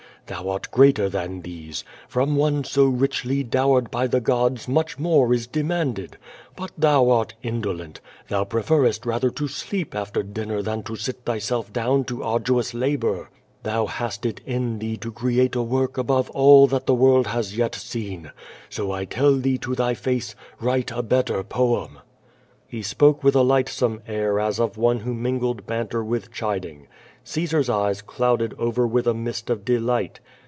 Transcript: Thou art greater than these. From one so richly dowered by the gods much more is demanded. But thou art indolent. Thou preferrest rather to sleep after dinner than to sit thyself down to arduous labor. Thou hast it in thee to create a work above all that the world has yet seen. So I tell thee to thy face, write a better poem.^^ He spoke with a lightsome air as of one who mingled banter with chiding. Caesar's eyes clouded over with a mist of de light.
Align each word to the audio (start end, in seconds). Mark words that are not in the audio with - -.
Thou 0.27 0.47
art 0.47 0.71
greater 0.71 1.09
than 1.09 1.41
these. 1.41 1.83
From 2.07 2.37
one 2.37 2.63
so 2.63 2.85
richly 2.85 3.43
dowered 3.43 3.91
by 3.91 4.07
the 4.07 4.21
gods 4.21 4.65
much 4.65 4.97
more 4.97 5.33
is 5.33 5.45
demanded. 5.45 6.15
But 6.55 6.71
thou 6.77 7.09
art 7.09 7.33
indolent. 7.43 7.99
Thou 8.29 8.45
preferrest 8.45 9.05
rather 9.05 9.29
to 9.31 9.49
sleep 9.49 9.93
after 9.93 10.23
dinner 10.23 10.61
than 10.61 10.83
to 10.83 10.95
sit 10.95 11.25
thyself 11.25 11.73
down 11.73 12.05
to 12.05 12.23
arduous 12.23 12.73
labor. 12.73 13.29
Thou 13.63 13.87
hast 13.87 14.25
it 14.25 14.39
in 14.45 14.79
thee 14.79 14.95
to 14.97 15.11
create 15.11 15.55
a 15.57 15.61
work 15.61 15.97
above 15.97 16.29
all 16.29 16.65
that 16.67 16.85
the 16.85 16.95
world 16.95 17.27
has 17.27 17.57
yet 17.57 17.75
seen. 17.75 18.31
So 18.69 18.89
I 18.93 19.03
tell 19.03 19.35
thee 19.35 19.57
to 19.57 19.75
thy 19.75 19.95
face, 19.95 20.33
write 20.61 20.91
a 20.91 21.03
better 21.03 21.43
poem.^^ 21.43 22.01
He 22.69 22.81
spoke 22.81 23.21
with 23.21 23.35
a 23.35 23.43
lightsome 23.43 24.01
air 24.07 24.39
as 24.39 24.57
of 24.61 24.77
one 24.77 25.01
who 25.01 25.13
mingled 25.13 25.65
banter 25.67 26.01
with 26.01 26.31
chiding. 26.31 26.87
Caesar's 27.23 27.69
eyes 27.69 28.01
clouded 28.01 28.51
over 28.57 28.87
with 28.87 29.05
a 29.05 29.13
mist 29.13 29.51
of 29.51 29.63
de 29.63 29.77
light. 29.77 30.19